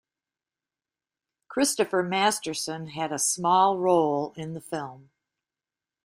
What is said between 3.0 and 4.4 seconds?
a small role